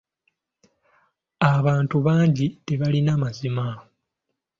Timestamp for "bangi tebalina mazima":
2.07-3.67